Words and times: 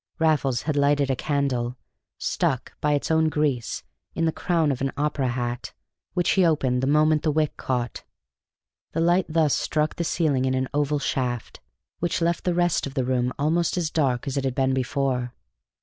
Raffles 0.17 0.63
had 0.63 0.75
lighted 0.75 1.11
a 1.11 1.15
candle, 1.15 1.77
stuck 2.17 2.73
(by 2.81 2.93
its 2.93 3.11
own 3.11 3.29
grease) 3.29 3.83
in 4.15 4.25
the 4.25 4.31
crown 4.31 4.71
of 4.71 4.81
an 4.81 4.91
opera 4.97 5.27
hat, 5.27 5.73
which 6.15 6.31
he 6.31 6.43
opened 6.43 6.81
the 6.81 6.87
moment 6.87 7.21
the 7.21 7.31
wick 7.31 7.55
caught. 7.55 8.03
The 8.93 8.99
light 8.99 9.27
thus 9.29 9.53
struck 9.53 9.97
the 9.97 10.03
ceiling 10.03 10.45
in 10.45 10.55
an 10.55 10.67
oval 10.73 10.97
shaft, 10.97 11.59
which 11.99 12.19
left 12.19 12.45
the 12.45 12.55
rest 12.55 12.87
of 12.87 12.95
the 12.95 13.05
room 13.05 13.31
almost 13.37 13.77
as 13.77 13.91
dark 13.91 14.25
as 14.27 14.37
it 14.37 14.43
had 14.43 14.55
been 14.55 14.73
before. 14.73 15.35